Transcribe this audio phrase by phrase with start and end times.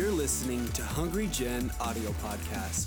[0.00, 2.86] You're listening to Hungry Gen Audio Podcast.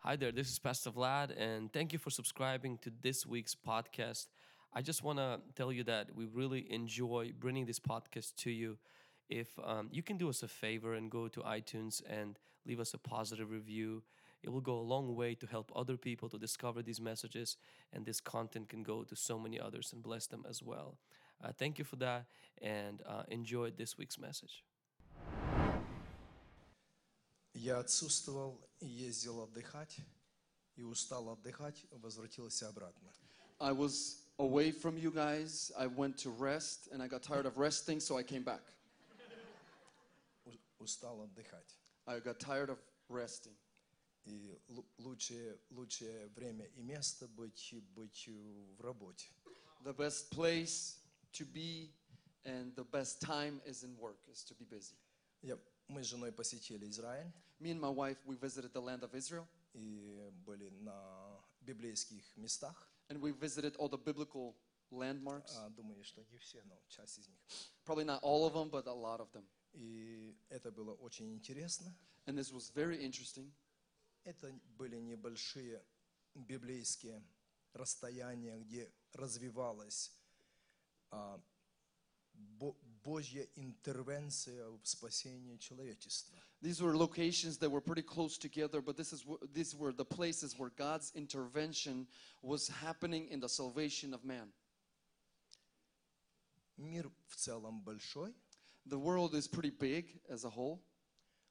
[0.00, 4.26] Hi there, this is Pastor Vlad, and thank you for subscribing to this week's podcast.
[4.74, 8.78] I just want to tell you that we really enjoy bringing this podcast to you.
[9.28, 12.36] If um, you can do us a favor and go to iTunes and
[12.66, 14.02] leave us a positive review,
[14.42, 17.58] it will go a long way to help other people to discover these messages,
[17.92, 20.98] and this content can go to so many others and bless them as well.
[21.43, 22.25] Uh, thank you for that,
[22.61, 24.63] and uh, enjoy this week's message.
[27.53, 29.97] Я отсутствовал и ездил отдыхать,
[30.75, 33.11] и устал отдыхать, возвратился обратно.
[33.59, 35.71] I was away from you guys.
[35.77, 38.61] I went to rest and I got tired of resting, so I came back.
[40.45, 40.51] У-
[40.83, 41.77] Устал отдыхать.
[42.07, 42.79] I got tired of
[43.09, 43.55] resting.
[44.25, 49.27] И лу- лучшее, лучшее время и место быть, быть в работе.
[49.83, 50.95] The best place
[51.37, 51.91] to be
[52.45, 54.95] and the best time is in work, is to be busy.
[55.41, 59.13] Я, мы с женой посетили Израиль Me and my wife, we visited the land of
[59.15, 62.89] Israel и были на библейских местах.
[63.09, 64.55] and we visited all the biblical
[64.91, 65.55] landmarks.
[65.57, 67.39] А, думаю, что не все, но часть из них.
[67.85, 69.45] Probably not all of them, but a lot of them.
[69.73, 71.93] И это было очень интересно.
[72.25, 73.51] And this was very interesting.
[74.23, 75.83] Это были небольшие
[76.35, 77.21] библейские
[77.73, 80.26] расстояния, где развивалась а, Бо-
[83.03, 86.39] Божья интервенция в спасении человечества.
[86.61, 90.05] These were locations that were pretty close together, but this is wh- these were the
[90.05, 92.07] places where God's intervention
[92.41, 94.53] was happening in the salvation of man.
[96.77, 98.33] Мир в целом большой,
[98.85, 100.81] The world is pretty big as a whole,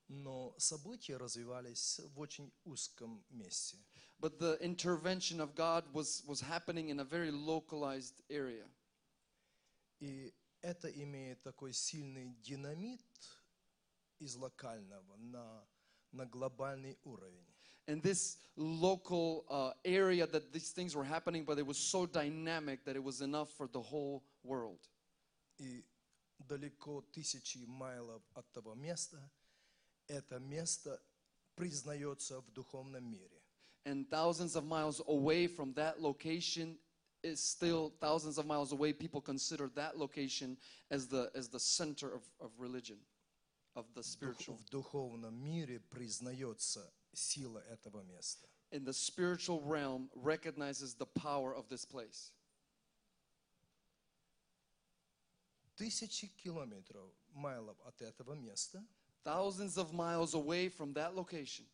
[0.08, 3.76] но события развивались в очень узком месте.
[4.18, 8.64] but the intervention of God was, was happening in a very localized area.
[9.99, 13.01] И это имеет такой сильный динамит
[14.19, 15.67] из локального на,
[16.11, 17.45] на глобальный уровень.
[17.89, 22.83] And this local uh, area that these things were happening, but it was so dynamic
[22.83, 24.79] that it was enough for the whole world.
[25.57, 25.85] И
[26.37, 29.31] далеко тысячи майлов от того места,
[30.07, 31.01] это место
[31.55, 33.41] признается в духовном мире.
[33.85, 36.77] And thousands of miles away from that location
[37.26, 38.92] is still thousands of miles away.
[38.92, 40.56] People consider that location
[40.90, 42.96] as the, as the center of, of religion,
[43.76, 44.56] of the Дух- spiritual.
[44.56, 48.46] В духовном мире признается сила этого места.
[48.72, 52.32] In the spiritual realm, recognizes the power of this place.
[55.76, 58.84] Тысячи километров, майлов от этого места
[59.24, 61.64] Thousands of miles away from that location,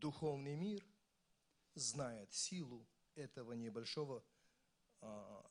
[0.00, 0.84] духовный мир
[1.74, 2.84] знает силу
[3.16, 4.22] этого небольшого
[5.02, 5.42] а,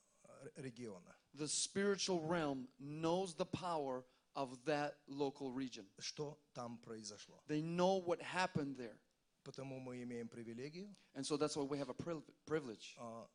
[0.43, 1.15] р- региона.
[1.35, 4.03] the spiritual realm knows the power
[4.35, 5.85] of that local region.
[5.99, 7.41] Что там произошло?
[7.47, 8.97] They know what happened there.
[9.43, 13.27] Потому мы имеем привилегию And so that's why we have a priv- privilege а,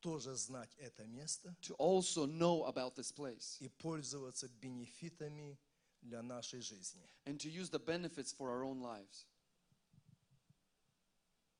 [0.00, 5.58] тоже знать это место to also know about this place и пользоваться бенефитами
[6.02, 7.08] для нашей жизни.
[7.24, 9.26] and to use the benefits for our own lives.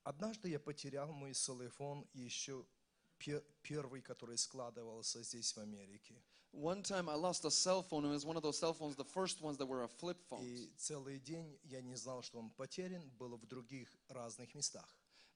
[0.04, 2.64] Однажды я потерял мой телефон еще
[3.18, 6.22] пе- первый, который складывался здесь в Америке.
[6.52, 8.96] One time I lost a cell phone, and it was one of those cell phones,
[8.96, 10.42] the first ones that were a flip phones.
[10.42, 14.88] И целый день я не знал, что он потерян, был в других разных местах.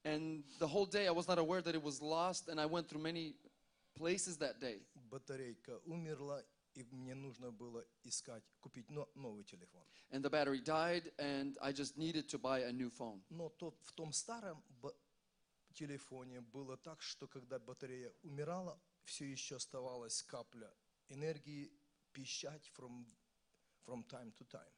[0.02, 2.88] And the whole day I was not aware that it was lost, and I went
[2.88, 3.36] through many
[3.94, 4.82] places that day.
[4.94, 6.42] Батарейка умерла,
[6.75, 9.85] и мне нужно было искать, купить но- новый телефон.
[10.11, 13.21] And the battery died, and I just needed to buy a new phone.
[13.29, 14.95] Но тот, в том старом ба-
[15.73, 20.71] телефоне было так, что когда батарея умирала, все еще оставалась капля
[21.09, 21.71] энергии
[22.13, 23.05] пищать from,
[23.85, 24.71] from time to time.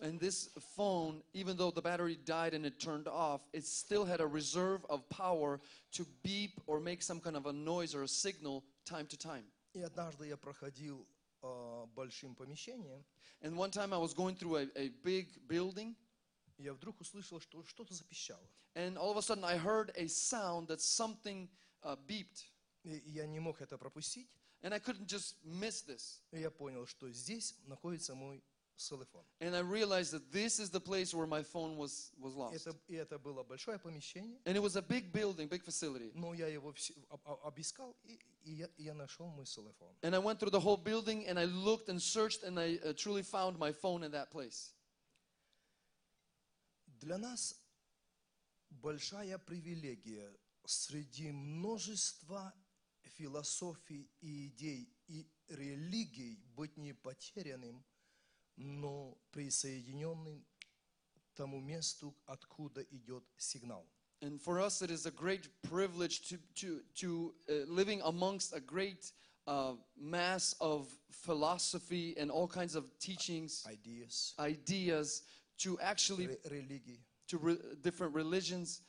[0.00, 4.20] And this phone, even though the battery died and it turned off, it still had
[4.20, 5.60] a reserve of power
[5.92, 9.44] to beep or make some kind of a noise or a signal time to time.
[9.74, 11.21] И однажды я проходил а,
[11.95, 13.03] большим помещением,
[13.41, 15.95] And one time I was going through a, a big building,
[16.57, 18.47] я вдруг услышал, что что-то запищало.
[18.75, 21.49] and all of a sudden I heard a sound that something
[21.83, 22.45] uh, beeped.
[22.83, 24.29] И я не мог это пропустить,
[24.61, 26.21] And I couldn't just miss this.
[26.31, 28.43] и я понял, что здесь находится мой
[28.76, 29.24] телефон.
[29.40, 32.54] And I realized that this is the place where my phone was, was lost.
[32.66, 36.12] Это, и это было большое помещение, And it was a big building, big facility.
[36.14, 39.94] но я его все- об- об- обыскал, и, и я, и я нашел мой телефон.
[40.02, 42.92] And I went through the whole building and I looked and searched and I uh,
[42.94, 44.72] truly found my phone in that place.
[47.00, 47.54] Для нас
[48.70, 50.36] большая привилегия
[50.66, 52.52] среди множества
[53.16, 56.72] философий и идей и религий быть
[57.02, 57.84] потерянным,
[58.56, 60.44] но присоединенным
[61.32, 63.86] к тому месту, откуда идет сигнал.
[64.20, 68.58] And for us, it is a great privilege to, to, to uh, living amongst a
[68.60, 69.12] great
[69.46, 75.22] uh, mass of philosophy and all kinds of teachings, Ideas, ideas,
[75.58, 76.98] to actually ре- религии.
[77.28, 78.80] to re- different religions,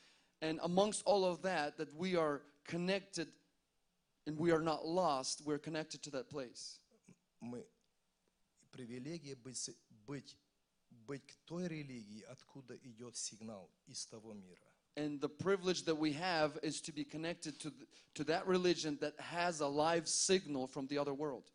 [0.41, 3.27] and amongst all of that, that we are connected
[4.25, 5.41] and we are not lost.
[5.45, 6.79] We're connected to that place.
[7.41, 7.63] Мы
[8.74, 9.70] Привилегия быть,
[10.06, 10.36] быть,
[10.90, 14.60] быть к той религии, откуда идет сигнал из того мира.
[14.96, 18.96] And the privilege that we have is to be connected to, th- to that religion
[18.98, 21.50] that has a live signal from the other world.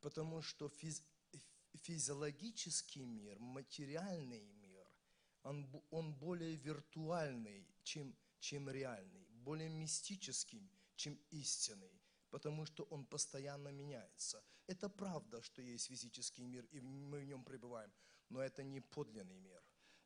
[0.00, 1.02] Потому что физ-
[1.82, 4.86] физиологический мир, материальный мир,
[5.42, 11.92] он, он более виртуальный, чем, чем реальный, более мистический, чем истинный,
[12.36, 14.44] потому что он постоянно меняется.
[14.66, 17.90] Это правда, что есть физический мир, и мы в нем пребываем,
[18.28, 19.62] но это не подлинный мир.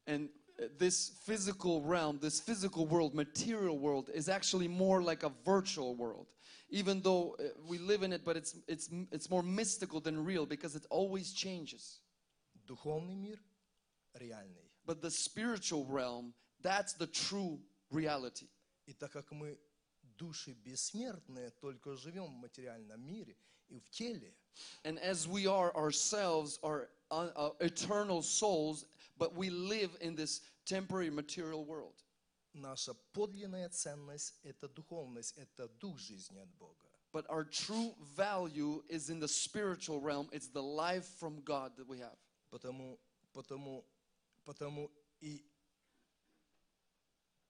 [0.06, 0.30] And
[0.60, 5.96] uh, this physical realm, this physical world, material world, is actually more like a virtual
[5.96, 6.28] world.
[6.68, 10.46] Even though uh, we live in it, but it's, it's, it's more mystical than real
[10.46, 12.00] because it always changes.
[12.64, 13.40] Духовный мир
[14.14, 14.70] реальный.
[14.86, 16.32] But the spiritual realm,
[16.62, 17.58] that's the true
[17.90, 18.46] reality.
[18.86, 19.58] И так как мы
[20.20, 23.36] души бессмертные, только живем в материальном мире
[23.68, 24.34] и в теле,
[24.84, 28.84] And as we are ourselves, are uh, uh, eternal souls,
[29.16, 31.94] but we live in this temporary material world.
[32.52, 36.86] наша подлинная ценность– это духовность, это дух жизни от Бога.
[37.12, 40.28] But our true value is in the spiritual realm.
[40.32, 42.16] It's the life from God that we have.
[42.50, 42.98] Потому,
[43.32, 43.84] потому,
[44.44, 44.90] потому
[45.20, 45.44] и,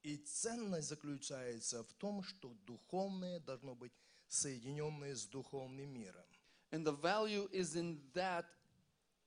[0.03, 3.93] и ценность заключается в том, что духовное должно быть
[4.29, 6.25] соединенное с духовным миром.
[6.71, 8.45] And the value is in that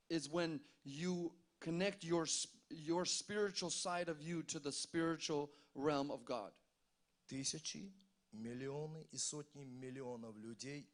[0.10, 2.26] is when you connect your
[2.70, 6.54] your spiritual side of you to the spiritual realm of God.
[7.28, 7.94] Тысячи,
[8.32, 10.90] миллионы и сотни миллионов людей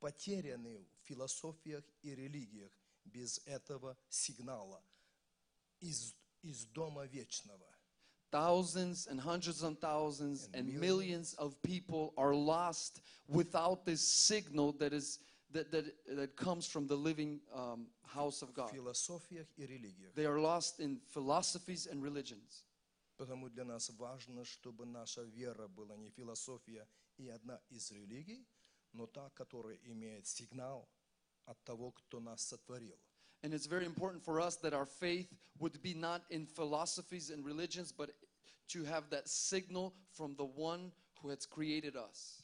[0.00, 2.72] потеряны в философиях и религиях
[3.04, 4.82] без этого сигнала
[5.80, 7.71] из, из дома вечного.
[8.31, 10.81] Thousands and hundreds of thousands And and millions.
[10.81, 15.19] millions of people are lost without this signal that is
[15.53, 15.85] that that,
[16.15, 18.71] that comes from the living um, house of В God.
[18.71, 20.13] философиях и религиях.
[20.13, 22.63] They are lost in philosophies and religions.
[23.17, 26.85] Потому для нас важно, чтобы наша вера была не философия
[27.17, 28.45] и одна из религий,
[28.93, 30.87] но та, которая имеет сигнал
[31.45, 32.99] от того, кто нас сотворил.
[33.43, 37.45] And it's very important for us that our faith would be not in philosophies and
[37.45, 38.11] religions, but
[38.69, 40.91] to have that signal from the one
[41.21, 42.43] who has created us.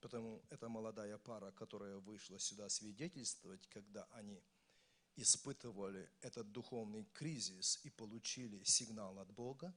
[0.00, 4.40] Потому эта молодая пара, которая вышла сюда свидетельствовать, когда они
[5.16, 9.74] испытывали этот духовный кризис и получили сигнал от Бога,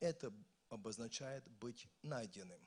[0.00, 0.30] это
[0.68, 2.60] обозначает быть найденным.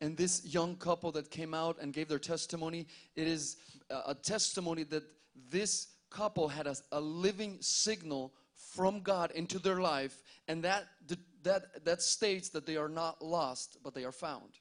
[0.00, 3.56] And this young couple that came out and gave their testimony, it is
[3.88, 5.02] a, a testimony that
[5.34, 10.87] this couple had a, a living signal from God into their life, and that,
[11.43, 14.59] that, that states that they are not lost, but they are found.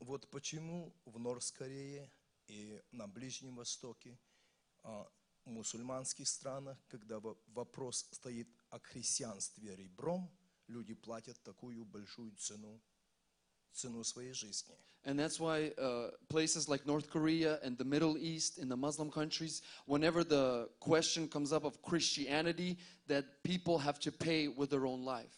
[0.00, 2.10] Вот почему в Норд-Корее
[2.48, 4.18] и на Ближнем Востоке,
[4.82, 5.06] а,
[5.44, 10.30] в мусульманских странах, когда во- вопрос стоит о христианстве ребром,
[10.68, 12.80] люди платят такую большую цену,
[13.73, 14.75] цену своей жизни.
[15.03, 19.11] And that's why uh, places like North Korea and the Middle East, in the Muslim
[19.11, 24.87] countries, whenever the question comes up of Christianity, that people have to pay with their
[24.87, 25.37] own life.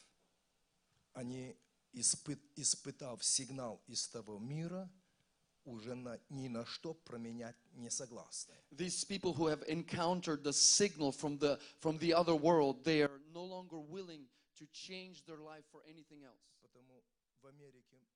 [1.15, 1.57] Они,
[1.93, 4.89] испы- испытав сигнал из того мира,
[5.65, 8.53] уже на, ни на что променять не согласны.
[8.71, 13.19] These people who have encountered the signal from the, from the other world, they are
[13.33, 14.27] no longer willing
[14.59, 16.39] to change their life for anything else.
[16.61, 17.03] Потому
[17.41, 18.10] в Америке нам нет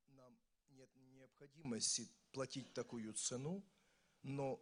[1.36, 3.64] необходимости платить такую цену,
[4.24, 4.60] но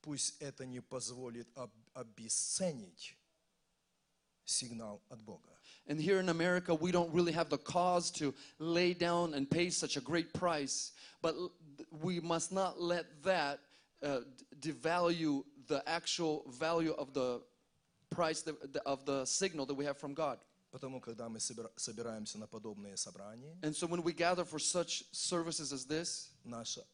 [0.00, 3.16] пусть это не позволит об- обесценить
[4.44, 5.48] сигнал от Бога.
[5.86, 9.70] And here in America, we don't really have the cause to lay down and pay
[9.70, 11.52] such a great price, but l-
[12.02, 13.60] we must not let that
[14.02, 14.20] uh,
[14.60, 17.40] d- devalue the actual value of the
[18.10, 20.38] price that, the- of the signal that we have from God.
[20.71, 25.03] Потому когда мы собира- собираемся на подобные собрания, And so when we gather for such
[25.11, 26.85] services as this, наше,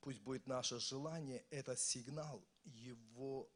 [0.00, 3.48] пусть будет наше желание этот сигнал его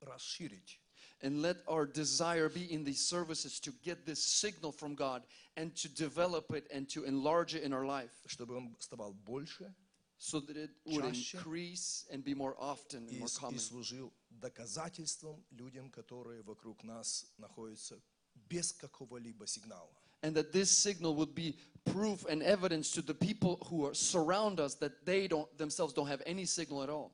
[0.00, 0.80] расширить.
[1.22, 5.22] and let our desire be in these services to get this signal from God
[5.56, 9.72] and to develop it and to enlarge it in our life, чтобы он ставал больше,
[10.18, 13.58] so that it would increase and be more often and more с- и common.
[13.60, 18.00] служил доказательством людям, которые вокруг нас находятся
[18.49, 19.89] без какого-либо сигнала.
[20.21, 21.55] And that this signal would be
[21.85, 26.07] proof and evidence to the people who are, surround us that they don't themselves don't
[26.07, 27.11] have any signal at all.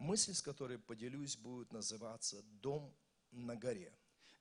[0.00, 2.92] Мысль, с которой поделюсь, будет называться «Дом
[3.30, 3.92] на горе».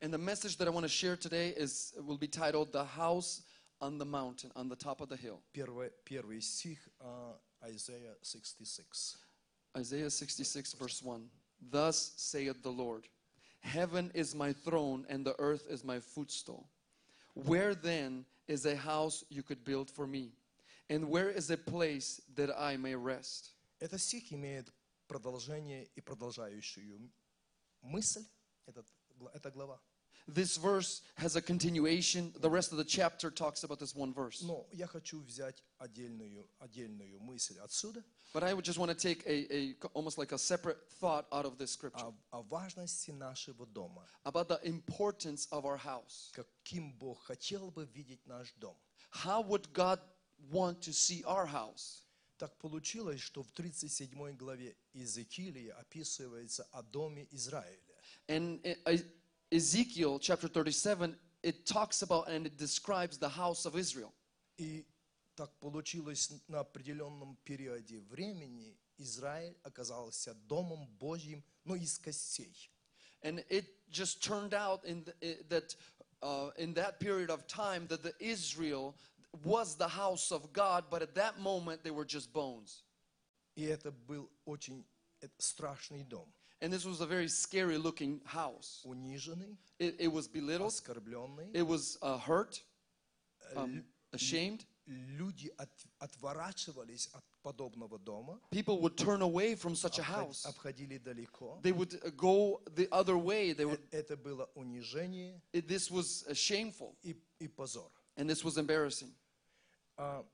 [0.02, 3.44] And the message that I want to share today is will be titled "The House
[3.80, 9.18] on the Mountain, on the top of the hill." Первый, первый стих а, Isaiah 66.
[9.78, 11.30] Isaiah 66, verse 1.
[11.72, 13.08] Thus saith the Lord
[13.62, 16.68] Heaven is my throne, and the earth is my footstool.
[17.34, 20.34] Where then is a house you could build for me?
[20.90, 23.54] And where is a place that I may rest?
[23.80, 24.72] Этот стих имеет
[25.08, 27.10] продолжение и продолжающую
[27.82, 28.26] мысль.
[28.68, 28.86] Этот,
[29.18, 29.80] гла- эта глава.
[30.28, 32.32] This verse has a continuation.
[32.40, 34.42] The rest of the chapter talks about this one verse.
[34.42, 39.24] Но я хочу взять отдельную, отдельную мысль отсюда But I would just want to take
[39.28, 43.66] a, a almost like a separate thought out of this scripture о, о важности нашего
[43.66, 44.08] дома.
[44.24, 46.32] about the importance of our house.
[46.34, 48.76] Каким Бог хотел бы видеть наш дом.
[49.12, 50.00] How would God
[50.52, 52.00] want to see our house?
[52.40, 57.78] Так получилось, что в 37 главе Иезекиилия описывается о доме Израиля.
[58.30, 59.04] And e- E-
[59.52, 64.14] Ezekiel chapter 37, it talks about and it describes the house of Israel.
[64.58, 64.86] И
[65.36, 72.70] так получилось на определенном периоде времени Израиль оказался домом Божьим, но из костей.
[73.22, 75.76] And it just turned out in the, i- that
[76.22, 78.96] uh, in that period of time that the Israel
[79.44, 82.84] was the house of God, but at that moment they were just bones.
[83.56, 84.86] И это был очень
[85.22, 86.32] э, страшный дом.
[86.62, 88.86] And this was a very scary looking house.
[88.86, 91.50] Униженный, It, it was belittled, оскорбленный.
[91.54, 92.62] it was uh, hurt,
[93.54, 94.66] Э, um, ashamed.
[94.86, 100.46] Люди от- отворачивались от подобного дома, People would turn away from such a обход- house.
[100.46, 101.60] обходили далеко.
[101.62, 103.54] They would uh, go the other way.
[103.54, 107.90] They Э, would, Это было унижение it, this was uh, shameful и, и позор.
[108.18, 109.14] and this was embarrassing.
[109.98, 110.26] А,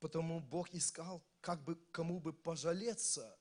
[0.00, 3.36] потому Бог искал, как бы кому бы пожалеться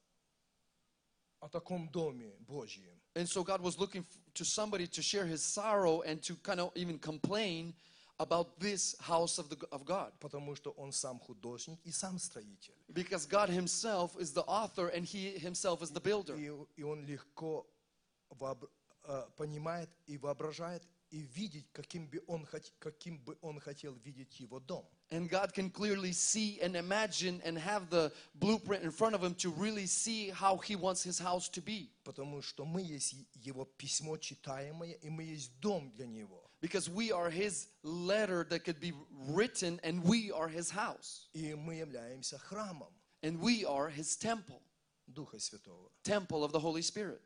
[1.44, 3.00] о таком доме Божьем.
[3.16, 6.60] And so God was looking f- to somebody to share his sorrow and to kind
[6.60, 7.74] of even complain
[8.20, 10.12] about this house of, the, of God.
[10.20, 12.74] Потому что Он сам художник и сам строитель.
[12.94, 16.36] Because God himself is the author and he himself is the builder.
[16.36, 17.66] И, и Он легко
[18.30, 18.70] вообр-
[19.06, 20.84] э, понимает и воображает
[21.14, 24.86] и видеть, каким бы, он, хот- каким бы Он хотел видеть Его дом.
[25.12, 29.34] And God can clearly see and imagine and have the blueprint in front of him
[29.36, 31.90] to really see how he wants his house to be.
[32.04, 36.46] Потому что мы есть Его письмо читаемое, и мы есть дом для Него.
[36.62, 38.94] Because we are his letter that could be
[39.30, 41.28] written and we are his house.
[41.34, 44.62] И мы являемся храмом And we are his temple,
[45.08, 45.90] Духа Святого.
[46.04, 47.22] temple of the Holy Spirit.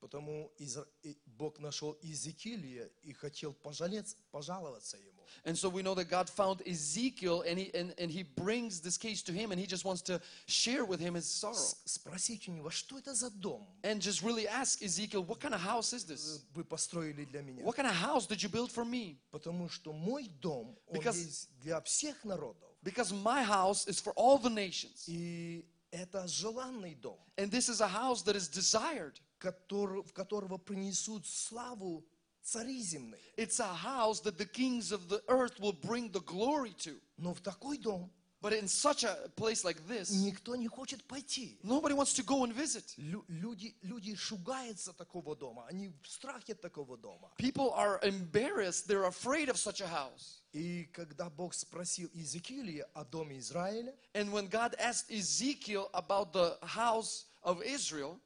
[0.00, 5.12] Потому Изра- и Бог нашел Иезекиилия и хотел пожалеть, пожаловаться ему.
[5.44, 8.96] And so we know that God found Ezekiel and he, and, and he brings this
[8.96, 11.54] case to him and he just wants to share with him his sorrow.
[11.54, 15.54] С- Спросить у него, что это за дом And just really ask Ezekiel, what kind
[15.54, 16.42] of house is this?
[16.54, 17.64] вы построили для меня?
[17.64, 19.18] What kind of house did you build for me?
[19.32, 22.68] Потому что мой дом, он Because- есть для всех народов.
[22.84, 25.04] Because my house is for all the nations.
[25.08, 29.18] И это желанный дом, And this is a house that is desired.
[29.41, 32.05] Который, в которого принесут славу
[32.43, 33.19] цари земные.
[33.37, 36.99] It's a house that the kings of the earth will bring the glory to.
[37.17, 38.11] Но в такой дом
[38.43, 41.59] But in such a place like this, никто не хочет пойти.
[41.61, 42.95] nobody wants to go and visit.
[42.97, 47.31] Лю- люди, люди шугаются такого дома, они в страхе такого дома.
[47.37, 50.41] People are embarrassed, they're afraid of such a house.
[50.53, 56.57] И когда Бог спросил Иезекиилия о доме Израиля, And when God asked Ezekiel about the
[56.63, 58.19] house of Israel,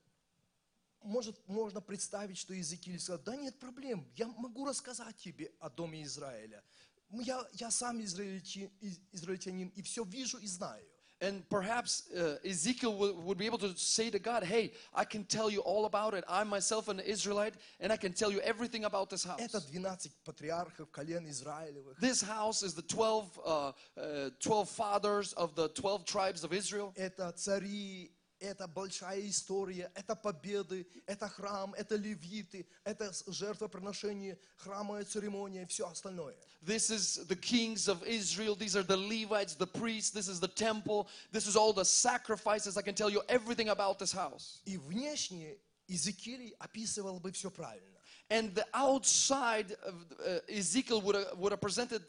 [1.06, 6.04] может, можно представить, что Иезекииль сказал, да нет проблем, я могу рассказать тебе о доме
[6.04, 6.64] Израиля.
[7.10, 10.84] Ну, Я, я сам израильти- из- израильтянин и все вижу и знаю.
[11.22, 15.24] and perhaps uh, Ezekiel would, would be able to say to God, Hey, I can
[15.24, 16.26] tell you all about it.
[16.28, 19.40] I'm myself an Israelite, and I can tell you everything about this house.
[19.40, 21.98] Это 12 патриархов, колен Израилевых.
[22.02, 26.92] This house is the 12, uh, uh, 12 fathers of the 12 tribes of Israel.
[26.98, 35.65] Это цари, это большая история, это победы, это храм, это левиты, это жертвоприношение, храмовая церемония,
[35.65, 36.36] все остальное.
[36.62, 38.56] This is the kings of Israel.
[38.56, 40.12] These are the Levites, the priests.
[40.12, 41.08] This is the temple.
[41.32, 42.77] This is all the sacrifices.
[42.77, 44.62] I can tell you everything about this house.
[44.65, 48.00] И внешне Иезекиилий описывал бы все правильно.
[48.30, 49.94] And the outside of
[50.25, 52.01] uh, Ezekiel would have, would have presented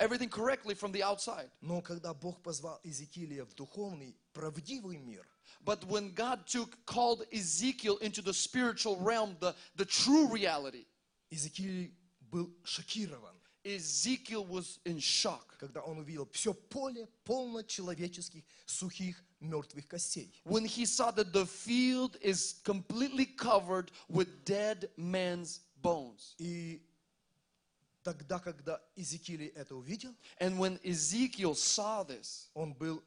[0.00, 1.48] everything correctly from the outside.
[1.60, 5.24] Но когда Бог позвал Иезекииля в духовный, правдивый мир,
[5.63, 10.85] But when God took called Ezekiel into the spiritual realm, the, the true reality,
[11.31, 11.91] Иезекииль
[12.31, 13.35] был шокирован,
[13.65, 15.57] Ezekiel was in shock.
[15.59, 20.31] когда он увидел все поле полно человеческих сухих мертвых костей.
[20.45, 26.35] When he saw that the field is completely covered with dead men's bones.
[26.39, 26.81] И
[28.03, 33.03] тогда, когда Иезекииль это увидел, And when Ezekiel saw this, он был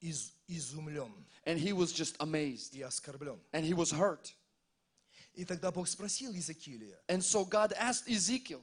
[0.00, 1.12] из- изумлен
[1.46, 3.38] and he was just amazed, и оскорблен.
[3.52, 4.34] and he was hurt.
[5.34, 8.60] И тогда Бог спросил Иезекииля, And so God asked Ezekiel,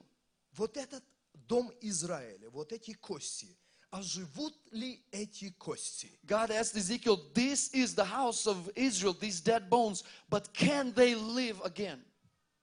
[0.53, 1.03] вот этот
[1.47, 3.57] дом Израиля, вот эти кости,
[3.91, 6.11] а живут ли эти кости?
[6.27, 11.15] God asked Ezekiel, This is the house of Israel, these dead bones, but can they
[11.15, 12.03] live again?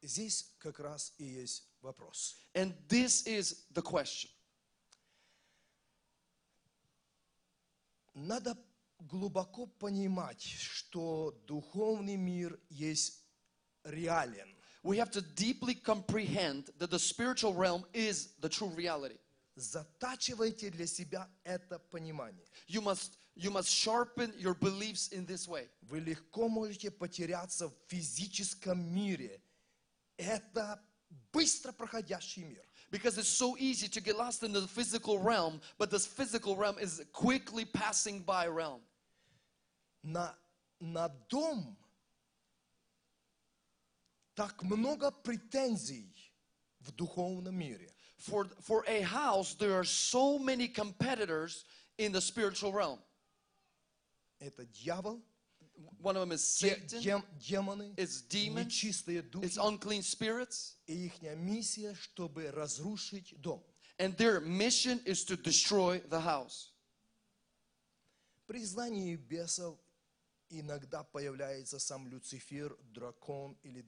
[0.03, 2.37] Здесь как раз и есть вопрос.
[2.55, 4.31] And this is the question.
[8.14, 8.58] Надо
[9.00, 13.24] глубоко понимать, что духовный мир есть
[13.84, 14.48] реален.
[14.84, 19.20] We have to deeply comprehend that the spiritual realm is the true reality.
[19.56, 22.46] Затачивайте для себя это понимание.
[22.68, 25.70] You must, you must sharpen your beliefs in this way.
[25.82, 29.42] Вы легко можете потеряться в физическом мире.
[30.18, 30.82] Это
[31.32, 32.66] быстро проходящий мир.
[32.91, 36.77] Because it's so easy to get lost in the physical realm, but this physical realm
[36.79, 38.81] is a quickly passing by realm.
[40.05, 40.35] На,
[40.81, 41.77] на дом
[44.37, 46.13] так много претензий
[46.81, 47.91] в духовном мире.
[48.19, 51.65] For, for a house, there are so many competitors
[51.99, 52.99] in the spiritual realm.
[54.41, 55.23] Это дьявол,
[56.00, 59.58] One of them is Satan, дем- демоны, it's demons, нечистые it's духи.
[59.60, 63.64] unclean spirits, И их миссия, чтобы разрушить дом.
[64.00, 66.72] and their mission is to destroy the house.
[68.48, 69.80] При знании бесов
[70.50, 73.82] иногда появляется сам Люцифер, дракон или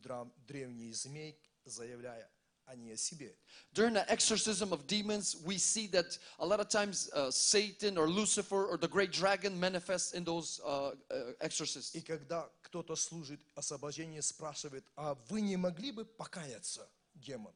[0.48, 2.30] древний змей, заявляя
[2.66, 3.36] о не о себе.
[3.74, 8.08] During the exorcism of demons, we see that a lot of times uh, Satan or
[8.08, 11.96] Lucifer or the great dragon manifests in those uh, uh, exorcists.
[11.96, 17.54] И когда кто-то служит освобождение, спрашивает, а вы не могли бы покаяться, демон,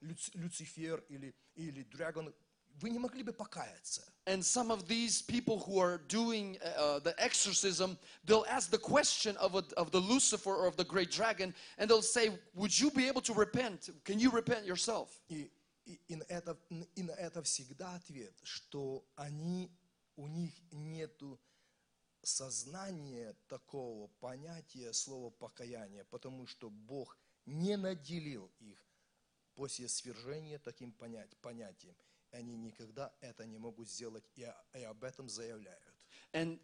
[0.00, 2.34] Люци- Люцифер или, или драгон,
[2.80, 4.02] вы не могли бы покаяться?
[4.26, 9.36] And some of these people who are doing uh, the exorcism, they'll ask the question
[9.36, 12.90] of, a, of the Lucifer or of the great dragon, and they'll say, Would you
[12.90, 13.90] be able to repent?
[14.04, 15.20] Can you repent yourself?
[15.28, 15.50] И,
[15.86, 16.56] и, и на это,
[16.96, 19.70] и на это всегда ответ, что они,
[20.16, 21.38] у них нету
[22.22, 28.84] сознания такого понятия слова покаяние, потому что Бог не наделил их
[29.54, 31.96] после свержения таким понятием.
[32.36, 35.82] Они никогда это не могут сделать, и, и об этом заявляют.
[36.32, 36.58] And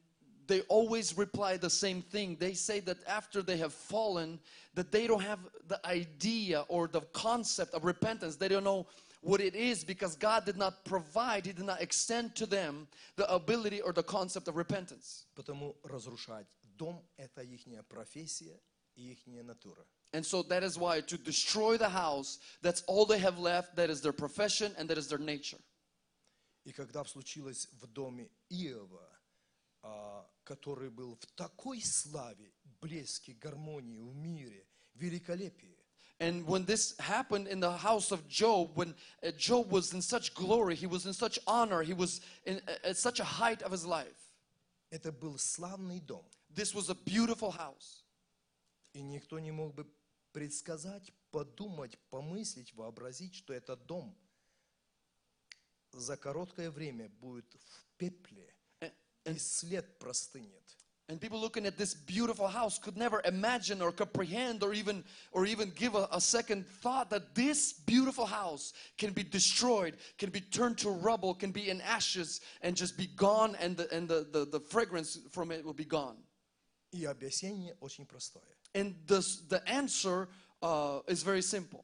[0.46, 2.36] they always reply the same thing.
[2.36, 4.38] They say that after they have fallen,
[4.74, 8.36] that they don't have the idea or the concept of repentance.
[8.36, 8.86] They don't know
[9.22, 13.32] what it is because God did not provide, He did not extend to them the
[13.32, 15.26] ability or the concept of repentance.
[15.34, 18.60] Потому разрушать дом– это их профессия
[18.96, 19.86] и их натура.
[20.13, 23.89] And so that is why to destroy the house, that's all they have left, that
[23.89, 25.59] is their profession and that is their nature.
[26.65, 29.07] И когда случилось в доме Иова,
[29.83, 35.77] а, который был в такой славе, блеске, гармонии в мире, великолепии,
[36.19, 40.33] And when this happened in the house of Job, when uh, Job was in such
[40.33, 43.71] glory, he was in such honor, he was in, uh, at such a height of
[43.71, 44.27] his life.
[44.89, 46.25] это был славный дом.
[46.49, 48.03] This was a beautiful house.
[48.93, 49.85] И никто не мог бы
[50.32, 54.16] предсказать, подумать, помыслить, вообразить, что этот дом
[55.92, 58.54] за короткое время будет в пепле,
[59.24, 60.62] и след простынет.
[61.08, 65.44] And people looking at this beautiful house could never imagine or comprehend or even or
[65.44, 70.40] even give a, a second thought that this beautiful house can be destroyed, can be
[70.40, 74.26] turned to rubble, can be in ashes and just be gone and the and the,
[74.32, 76.16] the, the fragrance from it will be gone.
[76.92, 78.42] И объяснение очень простое.
[78.73, 80.27] And the, the answer
[80.61, 81.83] uh, is very simple.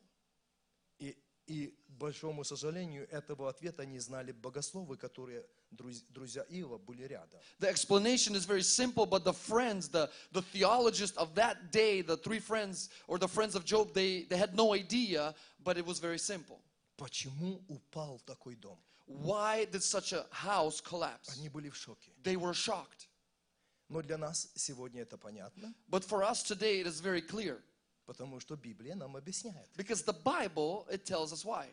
[0.99, 1.15] И,
[1.47, 7.39] и, к большому сожалению, этого ответа не знали богословы, которые, друз- друзья Иова, были рядом.
[7.59, 12.17] The explanation is very simple, but the friends, the, the theologists of that day, the
[12.17, 15.99] three friends or the friends of Job, they, they had no idea, but it was
[15.99, 16.59] very simple.
[16.97, 18.77] Почему упал такой дом?
[19.05, 21.37] Why did such a house collapse?
[21.37, 22.11] Они были в шоке.
[22.23, 23.06] They were shocked.
[23.89, 27.61] Но для нас сегодня это понятно, But for us today, it is very clear
[28.05, 29.69] потому что Библия нам объясняет.
[29.77, 31.67] because the Bible it tells us why.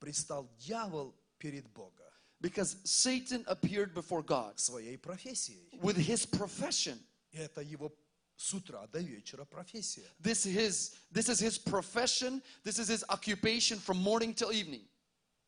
[0.00, 1.94] Пристал дьявол перед Богом
[2.42, 5.68] Because Satan appeared before God своей профессией.
[5.82, 6.98] with his profession.
[7.32, 7.92] И это его
[8.36, 10.06] с утра до вечера профессия.
[10.18, 14.82] This is, this is his profession, this is his occupation from morning till evening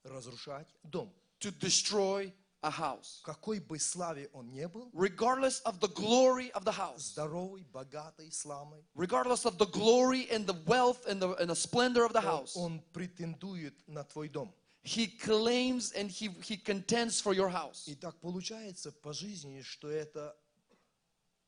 [0.05, 1.11] Разрушать дом.
[1.41, 2.31] to destroy
[2.63, 3.21] a house.
[3.21, 7.65] В какой бы славе он не был, Regardless of the glory of the house, здоровый,
[7.73, 12.13] богатый, славный, regardless of the glory and the wealth and the, and the splendor of
[12.13, 14.55] the он, house, он претендует на твой дом.
[14.85, 17.85] he claims and he, he contends for your house.
[17.87, 20.37] И так получается по жизни, что это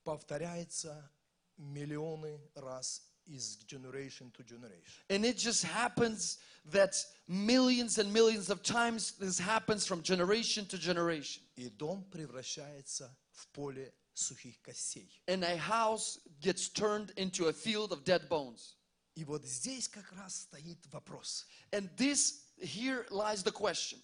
[0.02, 1.10] повторяется
[1.56, 5.02] миллионы раз из generation to generation.
[5.10, 6.94] And it just happens that
[7.26, 11.42] millions and millions of times this happens from generation to generation.
[11.56, 15.08] И дом превращается в поле сухих костей.
[15.26, 18.76] And a house gets turned into a field of dead bones.
[19.16, 24.00] И вот здесь как раз стоит вопрос, And this, here lies the question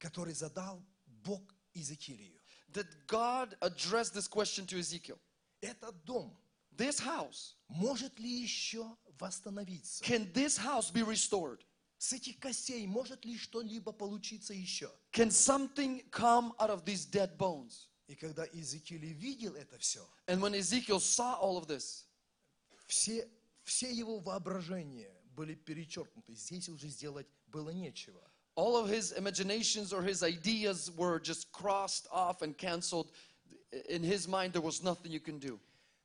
[0.00, 0.82] который задал
[1.22, 1.42] Бог
[1.74, 2.40] Иезекиилю.
[2.72, 5.18] that God addressed this question to Ezekiel.
[5.62, 6.36] Этот дом
[6.76, 10.02] This house, может ли еще восстановиться?
[10.04, 11.60] can this house be restored?
[11.98, 14.90] С этих костей может ли что-либо получиться еще?
[15.12, 17.88] Can something come out of these dead bones?
[18.06, 22.06] И когда Иезекииль видел это все, And when Ezekiel saw all of this,
[22.86, 23.28] все,
[23.64, 26.34] все его воображения были перечеркнуты.
[26.34, 28.20] Здесь уже сделать было нечего.
[28.56, 33.10] all of his imaginations or his ideas were just crossed off and canceled.
[33.88, 35.58] In his mind, there was nothing you can do.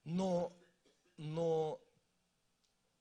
[0.06, 0.52] Но,
[1.21, 1.79] но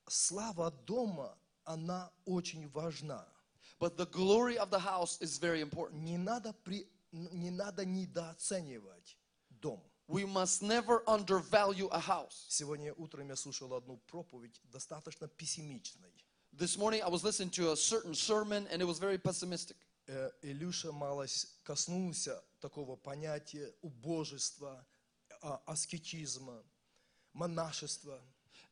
[0.09, 3.25] слава дома, она очень важна.
[3.79, 6.03] But the glory of the house is very important.
[6.03, 9.17] Не надо, при, не надо недооценивать
[9.49, 9.81] дом.
[10.09, 12.45] We must never undervalue a house.
[12.49, 16.11] Сегодня утром я слушал одну проповедь достаточно пессимичной.
[16.51, 19.77] This morning, I was listening to a certain sermon and it was very pessimistic.
[20.07, 24.85] Э, Илюша малость коснулся такого понятия убожества,
[25.41, 26.65] а, аскетизма,
[27.38, 28.18] монашества.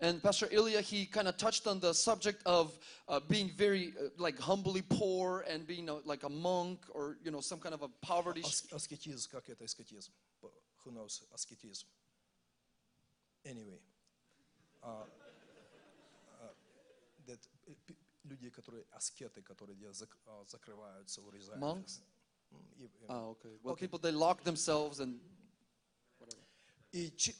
[0.00, 4.08] And Pastor Ilya, he kind of touched on the subject of uh, being very, uh,
[4.18, 7.82] like, humbly poor and being uh, like a monk or, you know, some kind of
[7.82, 8.42] a poverty.
[8.44, 10.10] Ас- аскетизм, как это аскетизм?
[10.40, 10.50] По-
[10.84, 11.84] Who knows аскетизм?
[13.44, 13.78] Anyway.
[14.82, 15.06] А,
[16.40, 16.54] а,
[17.28, 17.38] that,
[17.68, 21.58] э, пи- люди, которые аскеты, которые где зак- а, закрываются, урезаются.
[21.60, 22.00] Monks?
[22.50, 23.56] М, и- и- Oh, okay.
[23.62, 23.86] Well, Okay.
[23.86, 25.20] people, they lock themselves and
[26.92, 27.38] И чи- Ну,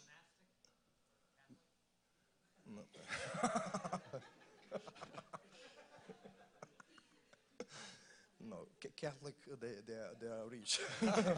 [8.40, 10.81] No, Ca- Catholic, they, they, are, they are rich.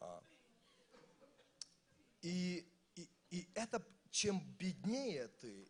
[0.00, 0.20] А.
[2.22, 2.64] И,
[2.96, 5.68] и, и это, чем беднее ты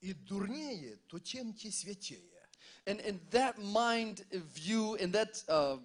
[0.00, 2.20] и дурнее, то тем тебе святее.
[2.86, 5.78] And in that mind view, in that uh,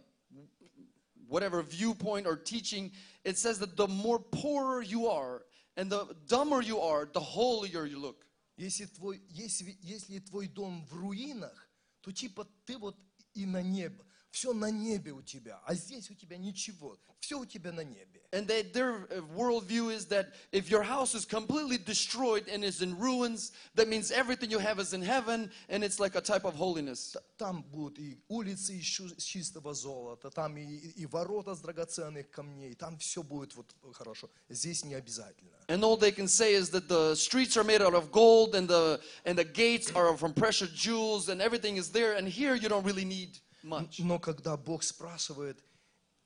[1.30, 2.92] whatever viewpoint or teaching,
[3.24, 5.44] it says that the more poorer you are
[5.78, 8.26] and the dumber you are, the holier you look.
[8.58, 11.70] Если твой, если, если твой дом в руинах,
[12.02, 12.96] то типа ты вот
[13.34, 14.06] и на небо.
[14.32, 16.98] Все на небе у тебя, а здесь у тебя ничего.
[17.22, 18.22] Все у тебя на небе.
[18.34, 22.82] And that their uh, worldview is that if your house is completely destroyed and is
[22.82, 26.44] in ruins, that means everything you have is in heaven and it's like a type
[26.44, 27.14] of holiness.
[27.14, 31.62] Т- Там будут и улицы из чу- с чистого золота, там и, и ворота с
[31.62, 34.30] драгоценных камней, там все будет вот хорошо.
[34.50, 35.52] Здесь не обязательно.
[35.70, 38.68] And all they can say is that the streets are made out of gold and
[38.68, 42.16] the and the gates are from precious jewels and everything is there.
[42.18, 44.00] And here you don't really need much.
[44.00, 45.64] Но когда Бог спрашивает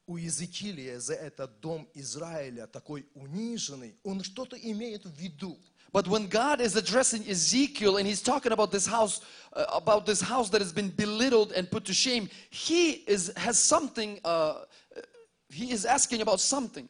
[0.06, 5.58] у Иезекиилия за этот дом Израиля, такой униженный, он что-то имеет в виду.
[5.92, 9.22] But when God is addressing Ezekiel and he's talking about this house,
[9.54, 13.58] uh, about this house that has been belittled and put to shame, he is has
[13.58, 14.20] something.
[14.24, 14.66] Uh,
[15.50, 16.88] he is asking about something,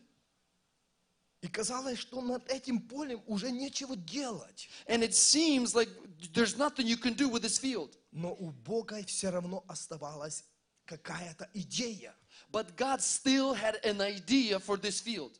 [1.44, 4.66] И казалось, что над этим полем уже нечего делать.
[4.86, 5.90] and it seems like
[6.32, 7.98] there's nothing you can do with this field.
[8.12, 10.42] Но у Бога все равно оставалась
[10.86, 12.14] какая-то идея.
[12.50, 15.38] But God still had an idea for this field.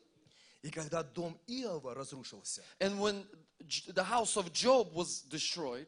[0.61, 3.25] И когда дом Иова разрушился, And when
[3.87, 5.87] the house of Job was destroyed,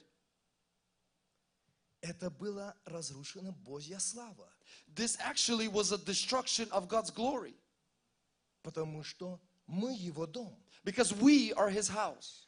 [2.02, 4.52] это была разрушена Божья слава.
[4.96, 7.54] this actually was a destruction of God's glory
[8.64, 10.56] Потому что мы его дом.
[10.84, 12.46] because we are his house.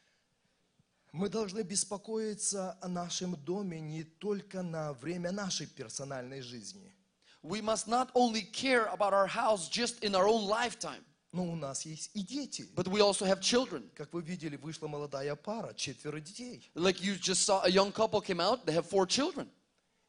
[1.12, 6.94] Мы должны беспокоиться о нашем доме не только на время нашей персональной жизни,
[7.42, 11.56] We must not only care about our house just in our own lifetime, Но у
[11.56, 12.68] нас есть и дети.
[12.76, 13.90] but we also have children.
[13.96, 16.70] Как вы видели, вышла молодая пара, четверо детей.
[16.76, 19.48] Like you just saw a young couple came out, they have four children.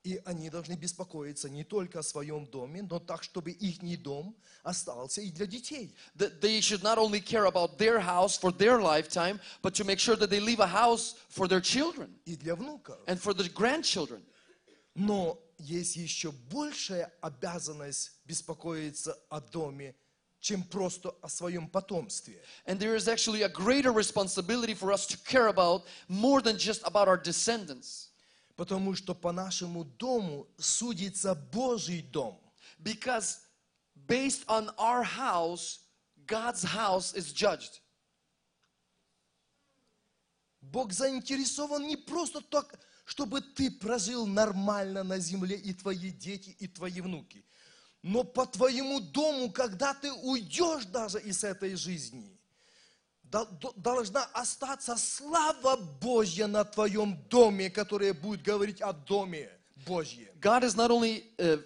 [0.04, 5.20] И они должны беспокоиться не только о своем доме, но так, чтобы их дом остался
[5.22, 5.96] и для детей.
[6.16, 9.98] That they should not only care about their house for their lifetime, but to make
[10.00, 13.00] sure that they leave a house for their children И для внуков.
[13.08, 14.22] and for the grandchildren.
[14.94, 19.96] Но есть еще большая обязанность беспокоиться о доме,
[20.40, 22.40] чем просто о своем потомстве.
[22.68, 26.84] And there is actually a greater responsibility for us to care about more than just
[26.86, 28.09] about our descendants.
[28.61, 32.39] Потому что по нашему дому судится Божий дом.
[32.79, 33.39] Because
[33.95, 35.79] based on our house,
[36.27, 37.81] God's house is judged.
[40.61, 46.69] Бог заинтересован не просто так, чтобы ты прожил нормально на земле и твои дети, и
[46.69, 47.47] твои внуки.
[48.03, 52.39] Но по твоему дому, когда ты уйдешь даже из этой жизни,
[53.32, 59.50] должна остаться слава Божья на твоем доме, которая будет говорить о доме
[59.86, 60.28] Божьем.
[60.40, 61.58] God is not only uh,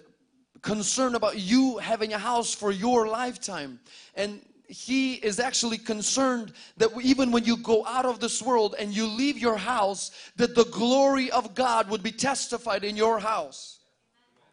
[0.62, 3.78] concerned about you having a house for your lifetime,
[4.14, 8.94] and He is actually concerned that even when you go out of this world and
[8.94, 13.78] you leave your house, that the glory of God would be testified in your house.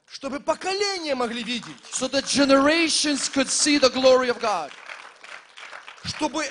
[0.10, 4.72] Чтобы поколения могли видеть, So that generations could see the glory of God.
[6.06, 6.46] чтобы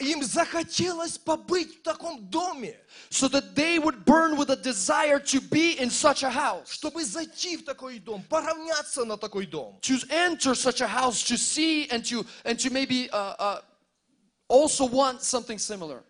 [0.00, 2.76] им захотелось побыть в таком доме,
[3.10, 6.68] So that they would burn with a desire to be in such a house.
[6.68, 9.78] чтобы зайти в такой дом, поравняться на такой дом.
[9.82, 13.60] to enter such a house to see and to and to maybe uh, uh,
[14.48, 16.02] also want something similar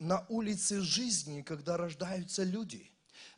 [0.00, 2.90] На улице жизни, когда рождаются люди,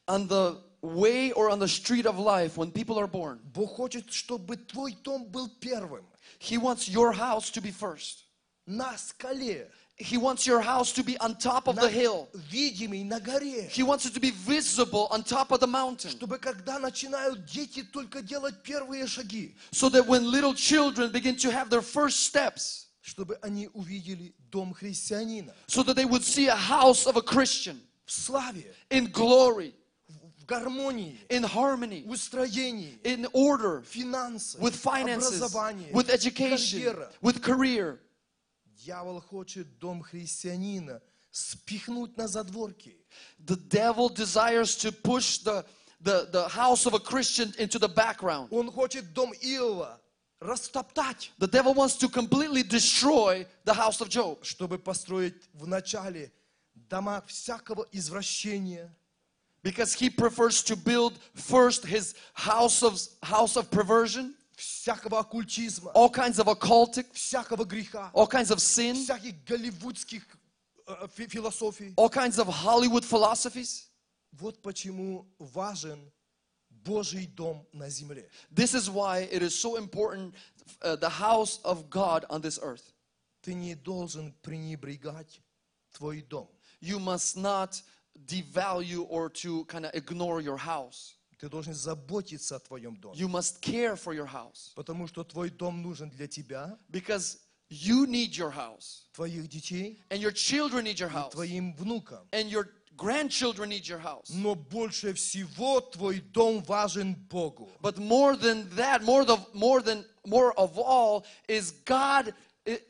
[0.08, 4.12] on the way or on the street of life when people are born Бог хочет,
[4.12, 6.04] чтобы твой дом был первым.
[6.38, 8.24] he wants your house to be first
[8.66, 13.02] На скале, he wants your house to be on top of на- the hill видимый
[13.04, 13.68] на горе.
[13.70, 17.82] he wants it to be visible on top of the mountain Чтобы когда начинают дети
[17.82, 22.86] только делать первые шаги, so that when little children begin to have their first steps
[23.00, 27.80] чтобы они увидели дом христианина so that they would see a house of a christian
[28.04, 29.72] в славе, in glory
[30.38, 37.08] в гармонии, in harmony в устроении, in order финансах, with finances, образовании, with education, карьера.
[37.22, 37.98] with career.
[38.80, 42.96] Дьявол хочет дом христианина спихнуть на задворки.
[43.38, 45.64] The devil desires to push the,
[46.00, 48.48] the, the house of a Christian into the background.
[48.50, 50.00] Он хочет дом Иова
[50.40, 56.32] растоптать, The devil wants to completely destroy the house of Job чтобы построить вначале
[56.74, 58.94] дома всякого извращения,
[59.62, 66.10] because he prefers to build first his house of, house of perversion, всякого оккультизма, all
[66.10, 70.22] kinds of occultic, всякого греха, all kinds of sin, всяких голливудских
[70.86, 71.92] э, фи- философий.
[71.96, 73.88] all kinds of Hollywood philosophies.
[74.32, 75.98] Вот почему важен
[76.70, 78.28] Божий дом на земле.
[78.50, 80.34] This is why it is so important
[80.82, 82.92] uh, the house of God on this earth.
[83.42, 85.40] Ты не должен пренебрегать
[85.92, 86.48] твой дом.
[86.80, 87.80] You must not
[88.26, 91.14] devalue or to kind of ignore your house.
[91.41, 93.17] Ты должен заботиться о твоем доме.
[93.17, 98.05] You must care for your house Потому что твой дом нужен для тебя, because you
[98.05, 102.27] need your house твоих детей and your children need your house твоим внукам.
[102.31, 104.29] and your grandchildren need your house.
[104.29, 107.71] Но больше всего твой дом важен Богу.
[107.81, 112.35] But more than that, more the more than more of all is God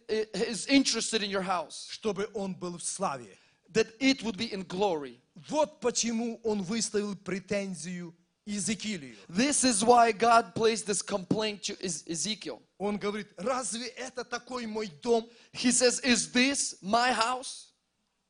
[0.10, 3.38] is interested in your house чтобы он был в славе.
[3.70, 5.22] that it would be in glory.
[5.48, 8.14] Вот почему он выставил претензию
[8.51, 9.17] Иезекиилю.
[9.29, 12.63] This is why God placed this complaint to Ez- Ezekiel.
[12.79, 17.73] Он говорит, разве это такой мой дом He says, "Is this my house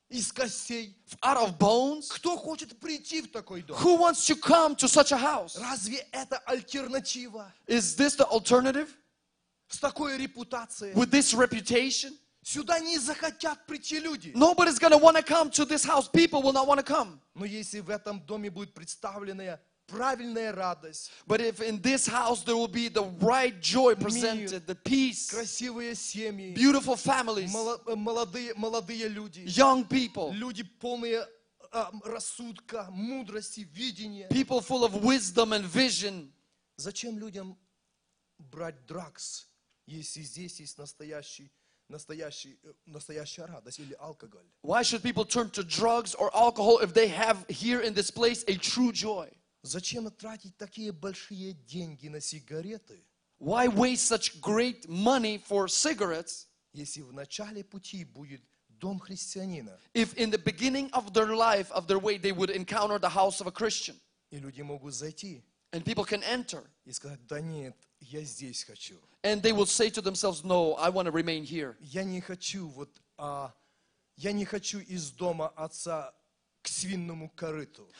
[0.09, 0.95] из костей?
[1.21, 2.09] out of bones?
[2.09, 3.77] Кто хочет прийти в такой дом?
[3.77, 5.55] Who wants to come to such a house?
[5.59, 8.89] Разве это альтернатива Is this the alternative
[9.69, 10.93] с такой репутацией?
[10.95, 12.17] with this reputation?
[12.43, 14.31] Сюда не захотят прийти люди.
[14.33, 16.07] Nobody's gonna want to come to this house.
[16.07, 17.19] People will not want to come.
[17.35, 22.55] Но если в этом доме будет представлена правильная радость, But if in this house there
[22.57, 28.53] will be the right joy presented, the peace, красивые семьи, beautiful families, мало- э, молодые,
[28.55, 31.25] молодые люди, young people, люди полные
[31.71, 34.27] а, рассудка, мудрости, видения.
[34.29, 36.31] people full of wisdom and vision.
[36.77, 37.57] Зачем людям
[38.39, 39.47] брать дракс,
[39.85, 41.49] если здесь есть настоящий,
[41.89, 44.45] настоящий, э, настоящая радость или алкоголь?
[44.63, 48.43] Why should people turn to drugs or alcohol if they have here in this place
[48.47, 49.29] a true joy?
[49.63, 53.03] Зачем тратить такие большие деньги на сигареты,
[53.39, 60.13] Why waste such great money for cigarettes если в начале пути будет дом христианина, If
[60.15, 63.47] in the beginning of their life, of their way, they would encounter the house of
[63.47, 63.99] a Christian,
[64.31, 68.99] и люди могут зайти and people can enter, и сказать, да нет, я здесь хочу.
[69.23, 71.75] and they will say to themselves, No, I want to remain here.
[71.81, 73.53] Я не хочу вот, а,
[74.15, 76.20] я не хочу из дома отца к свинному корыту.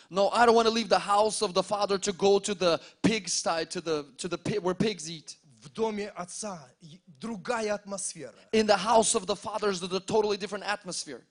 [0.09, 2.79] No, I don't want to leave the house of the father to go to the
[3.01, 5.37] pigsty, to the to the pit where pigs eat.
[5.63, 8.35] В доме отца и- другая атмосфера.
[8.53, 11.23] In the house of the father is a totally different atmosphere.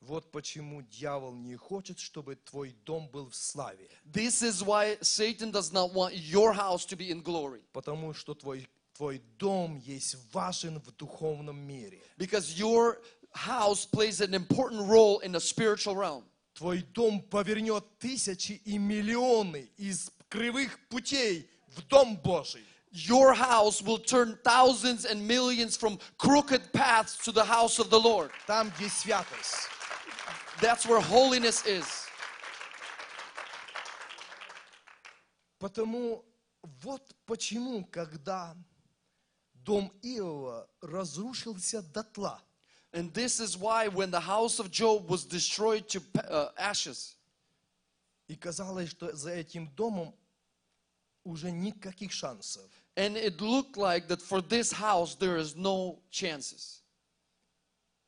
[0.00, 3.88] Вот почему дьявол не хочет, чтобы твой дом был в славе.
[4.04, 7.60] This is why Satan does not want your house to be in glory.
[7.72, 12.00] Потому что твой, твой дом есть важен в духовном мире.
[12.18, 13.00] Because your
[13.32, 16.24] house plays an important role in the spiritual realm.
[16.53, 22.65] Твой дом повернет тысячи и миллионы из кривых путей в дом Божий.
[22.91, 27.99] Your house will turn thousands and millions from crooked paths to the house of the
[27.99, 28.31] Lord.
[28.47, 29.69] Там, где святость.
[30.59, 31.85] That's where holiness is.
[35.57, 36.25] Потому
[36.81, 38.55] вот почему, когда
[39.53, 42.41] дом Иова разрушился дотла,
[42.92, 47.16] And this is why when the house of Job was destroyed to uh, ashes,
[48.28, 50.14] и казалось, что за этим домом
[51.24, 56.82] уже никаких шансов, and it looked like that for this house there is no chances.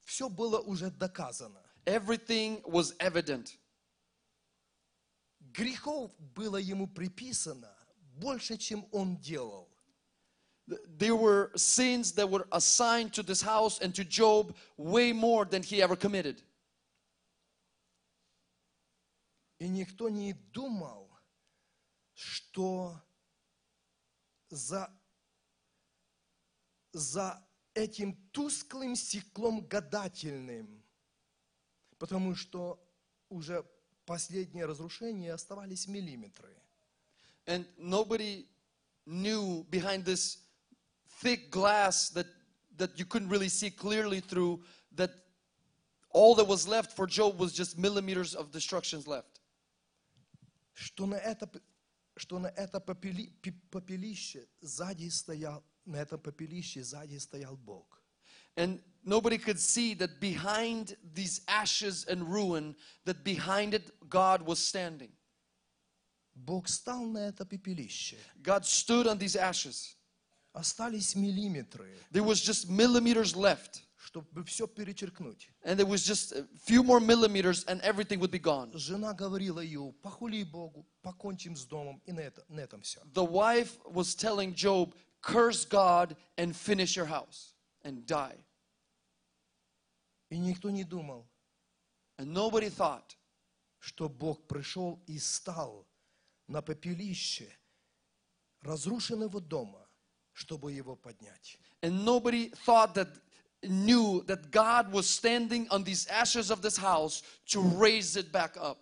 [0.08, 1.62] все было уже доказано.
[1.84, 3.58] Everything was evident.
[5.52, 7.70] Грехов было ему приписано
[8.16, 9.68] больше, чем он делал.
[10.69, 15.45] Th- There were sins that were assigned to this house and to Job way more
[15.45, 16.41] than he ever committed.
[19.60, 21.10] И никто не думал,
[22.13, 23.02] что
[24.49, 24.89] за,
[26.91, 27.41] за
[27.73, 30.84] этим тусклым стеклом гадательным,
[31.97, 32.80] потому что
[33.30, 33.65] уже
[34.06, 36.54] последние разрушения оставались миллиметры.
[37.45, 38.47] And nobody
[39.06, 40.42] knew behind this
[41.22, 42.26] thick glass that,
[42.76, 44.61] that you couldn't really see clearly through
[44.94, 45.11] that
[46.11, 49.40] all that was left for Job was just millimeters of destructions left.
[50.74, 51.61] Что на это, п-
[52.16, 58.00] что на это попели- пи- попелище сзади стоял, на этом попелище сзади стоял Бог.
[58.56, 64.58] And nobody could see that behind these ashes and ruin, that behind it God was
[64.58, 65.12] standing.
[66.34, 68.16] Бог стал на это пепелище.
[68.42, 69.96] God stood on these ashes.
[70.52, 73.82] Остались миллиметры, There was just millimeters left.
[73.96, 75.50] чтобы все перечеркнуть.
[75.62, 78.72] And there was just a few more millimeters and everything would be gone.
[78.74, 83.00] Жена говорила Иову, похули Богу, покончим с домом, и на, это, на этом все.
[83.12, 88.38] The wife was telling Job, curse God and finish your house and die.
[90.30, 91.26] И никто не думал,
[92.18, 93.16] And nobody thought
[93.78, 95.87] что Бог пришел и стал
[96.48, 97.48] на пепелище
[98.61, 99.81] разрушенного дома,
[100.32, 101.58] чтобы его поднять.
[101.82, 103.08] And nobody thought that
[103.62, 108.56] knew that God was standing on these ashes of this house to raise it back
[108.56, 108.78] up.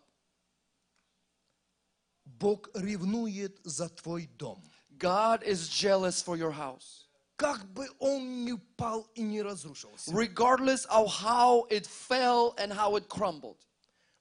[2.27, 4.63] Бог ревнует за твой дом.
[4.99, 7.05] God is jealous for your house.
[7.37, 10.11] Как бы он ни упал и не разрушился.
[10.13, 13.59] Regardless of how it fell and how it crumbled.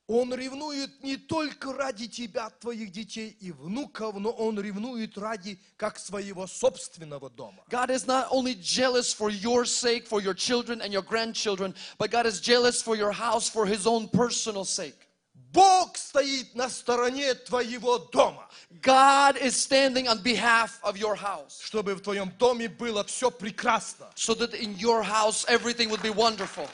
[0.10, 5.98] Он ревнует не только ради тебя, твоих детей и внуков, но он ревнует ради как
[5.98, 7.64] своего собственного дома.
[7.70, 12.12] God is not only jealous for your sake, for your children and your grandchildren, but
[12.12, 14.96] God is jealous for your house for his own personal sake.
[15.52, 18.48] Бог стоит на стороне твоего дома,
[18.82, 24.12] God is standing on behalf of your house чтобы в твоем доме было все прекрасно.
[24.16, 26.70] so that in your house everything would be wonderful.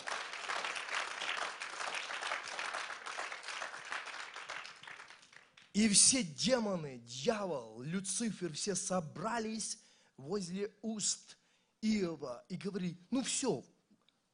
[5.75, 9.77] И все демоны, дьявол, Люцифер, все собрались
[10.17, 11.37] возле уст
[11.81, 13.63] Иова и говорили, ну все,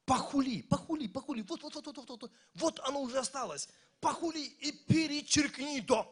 [0.06, 3.69] похули, похули, похули, вот, вот, вот, вот, вот, вот, вот оно уже осталось,
[4.00, 6.08] похули и перечеркни дом.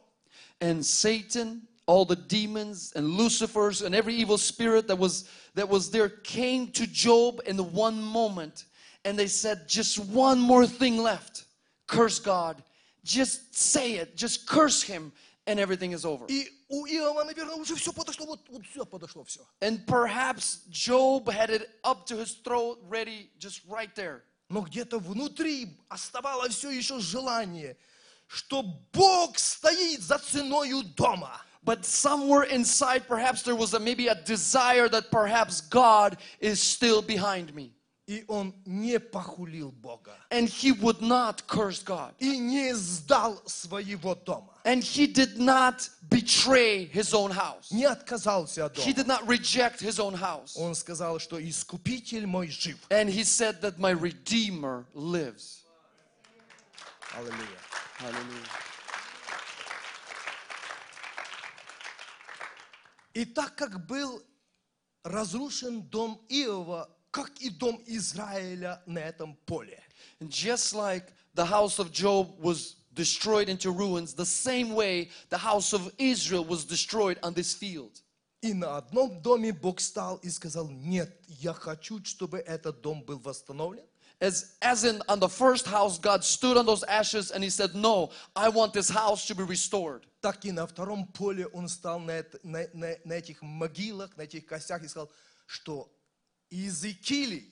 [0.59, 5.89] And Satan, all the demons and Lucifers and every evil spirit that was that was
[5.91, 8.65] there came to Job in one moment
[9.05, 11.45] and they said just one more thing left.
[11.87, 12.61] Curse God.
[13.03, 14.15] Just say it.
[14.15, 15.11] Just curse him
[15.47, 16.25] and everything is over.
[16.27, 19.41] И у Иова, наверное, уже все подошло, вот, вот все подошло, все.
[19.61, 24.23] And perhaps Job had it up to his throat ready just right there.
[24.49, 27.77] Но где-то внутри оставалось все еще желание,
[28.27, 28.63] что
[28.93, 31.41] Бог стоит за ценою дома.
[31.63, 37.01] But somewhere inside, perhaps there was a, maybe a desire that perhaps God is still
[37.01, 37.73] behind me.
[38.10, 40.16] И он не похулил Бога.
[40.32, 42.12] And he would not curse God.
[42.18, 44.52] И не сдал своего дома.
[44.64, 47.70] And he did not betray his own house.
[47.70, 48.96] Не отказался от He дома.
[48.96, 50.56] did not reject his own house.
[50.56, 52.78] Он сказал, что искупитель мой жив.
[52.90, 55.62] And he said that my Redeemer lives.
[57.16, 57.60] Аллилуйя.
[58.00, 58.48] Hallelujah.
[63.14, 64.20] И так как был
[65.04, 69.81] разрушен дом Иова, как и дом Израиля на этом поле.
[70.19, 75.37] And just like the house of Job was destroyed into ruins, the same way the
[75.37, 78.01] house of Israel was destroyed on this field.
[78.41, 83.17] И на одном доме Бог стал и сказал, нет, я хочу, чтобы этот дом был
[83.19, 83.85] восстановлен.
[84.21, 87.75] As, as in on the first house, God stood on those ashes and he said,
[87.75, 90.05] No, I want this house to be restored.
[90.21, 94.21] Так и на втором поле он стал на, это- на- на- на этих могилах, на
[94.21, 95.11] этих костях и сказал,
[95.47, 95.91] что
[96.49, 97.47] Иезекиилий,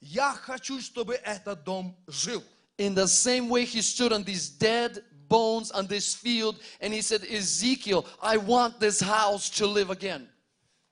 [0.00, 2.42] я хочу, чтобы этот дом жил.
[2.78, 7.00] In the same way, he stood on these dead bones on this field and he
[7.00, 10.28] said, Ezekiel, I want this house to live again.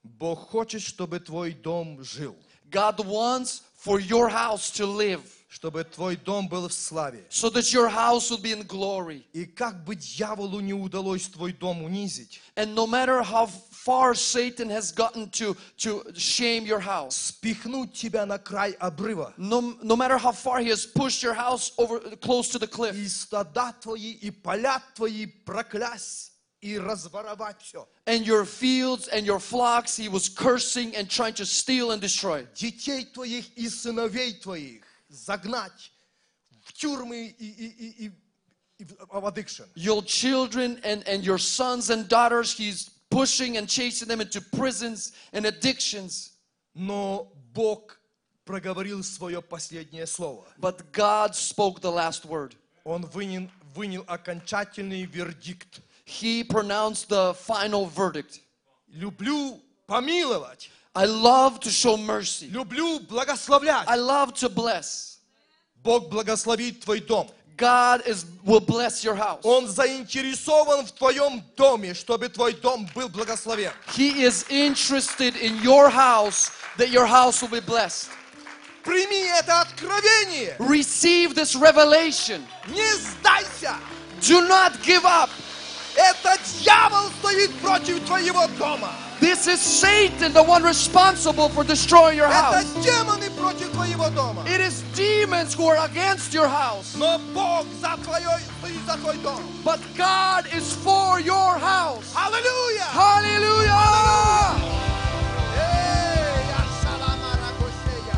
[0.02, 2.36] Бог хочет, чтобы твой дом жил,
[2.70, 5.22] God wants for your house to live
[5.54, 7.24] чтобы твой дом был в славе.
[7.28, 9.24] so that your house will be in glory.
[9.32, 14.68] И как бы дьяволу не удалось твой дом унизить, And no matter how far Satan
[14.70, 20.18] has gotten to, to shame your house, спихнуть тебя на край обрыва, no, no matter
[20.18, 24.12] how far he has pushed your house over close to the cliff, и стада твои,
[24.12, 27.88] и поля твои проклясть и разворовать все.
[28.06, 32.46] and your fields and your flocks, he was cursing and trying to steal and destroy.
[32.54, 34.84] Детей твоих и сыновей твоих
[35.14, 35.92] загнать
[36.64, 38.12] в тюрьмы и, и, и, и,
[38.78, 39.66] и в в addiction.
[39.74, 45.12] Your children and, and your sons and daughters, he's pushing and chasing them into prisons
[45.32, 46.32] and addictions.
[46.74, 48.00] Но Бог
[48.44, 50.46] проговорил свое последнее слово.
[50.58, 52.54] But God spoke the last word.
[52.84, 55.80] Он вынен, вынел окончательный вердикт.
[56.04, 58.40] He pronounced the final verdict.
[58.88, 62.48] Люблю помиловать, I love to show mercy.
[62.50, 63.86] люблю благословлять.
[63.86, 65.18] I love to bless.
[65.82, 67.30] Бог благословит твой дом.
[67.56, 69.40] God is will bless your house.
[69.44, 73.70] Он заинтересован в твоем доме, чтобы твой дом был благословен.
[73.94, 78.08] He is interested in your house that your house will be blessed.
[78.82, 80.56] Прими это откровение.
[80.58, 82.44] Receive this revelation.
[82.68, 83.76] Не сдайся.
[84.22, 85.28] Do not give up.
[85.96, 88.92] Это дьявол стоит против твоего дома.
[89.20, 92.64] This is Satan, the one responsible for destroying your Это house.
[92.82, 94.42] демоны против твоего дома.
[94.46, 96.94] It is demons who are against your house.
[96.96, 99.42] Но Бог за твое, стоит за твой дом.
[99.62, 102.14] But God is for your house.
[102.14, 102.84] Аллилуйя!
[102.94, 104.56] Hallelujah!
[105.54, 108.16] Эй, ашалама ракошея.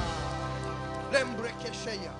[1.12, 2.12] Лембрекешея.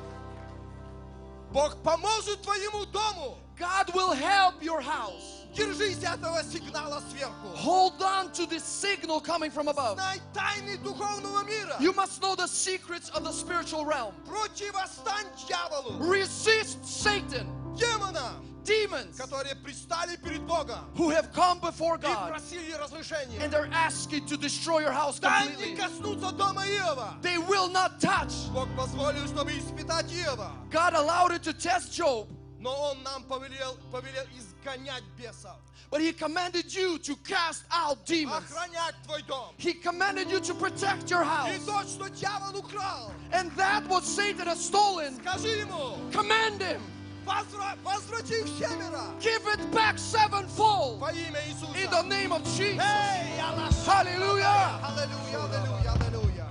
[1.53, 3.37] Бог поможет твоему дому.
[3.59, 5.36] God will help your house.
[5.57, 7.49] Держись этого сигнала сверху.
[7.57, 9.99] Hold on to this signal coming from above.
[9.99, 11.77] Знай тайны духовного мира.
[11.79, 14.15] You must know the secrets of the spiritual realm.
[14.27, 17.47] Противостань дьяволу, Resist Satan,
[17.77, 23.39] демонам, demons которые пристали перед Богом who have come before и God просили разрешения.
[23.41, 25.77] and they're asking to destroy your house Дай не completely.
[25.77, 27.21] коснуться дома Иова.
[27.21, 28.33] They will not touch.
[28.55, 30.53] Бог позволил, чтобы испытать Иова.
[30.71, 32.29] God allowed it to test Job,
[32.67, 35.57] Но Он нам повелел, повелел изгонять бесов,
[35.91, 38.45] but He commanded you to cast out demons.
[38.51, 39.53] охранять твой дом.
[39.59, 41.65] He commanded you to protect your И house.
[41.67, 46.81] то, что дьявол украл, And that what Satan has stolen, скажи ему, command him.
[47.27, 51.77] «Возвра- возврати в семеро Give it back sevenfold во имя Иисуса.
[51.77, 52.81] in the name of Jesus.
[52.83, 53.73] Эй, Аллах!
[53.87, 54.81] Hallelujah.
[54.83, 56.49] Аллилуйя, аллилуйя, аллилуйя.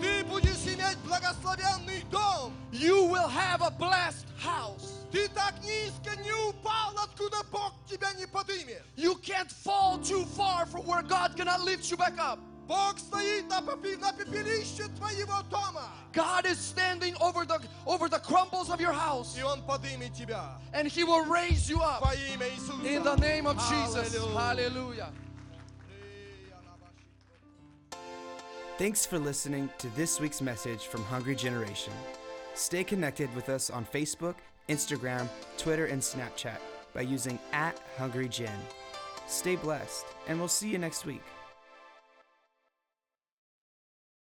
[0.00, 2.54] Ты будешь иметь благословенный дом.
[2.72, 4.93] You will have a blessed house.
[5.14, 8.82] Ты так низко не упал, откуда Бог тебя не подымет.
[8.96, 12.38] You can't fall too far from where God cannot lift you back up.
[12.68, 15.88] Бог стоит на, попе- на пепелище твоего дома.
[16.12, 20.56] God is standing over the over the crumbles of your house И Он подымет тебя
[20.72, 22.84] and he will raise you up во имя Иисуса.
[22.86, 24.14] in the name of Jesus.
[24.14, 24.38] Hallelujah.
[24.38, 25.12] Hallelujah.
[28.78, 31.92] Thanks for listening to this week's message from Hungry Generation.
[32.54, 34.36] Stay connected with us on Facebook,
[34.69, 36.57] Instagram, Twitter, and Snapchat
[36.93, 38.59] by using at Hungry Gen.
[39.27, 41.21] Stay blessed, and we'll see you next week.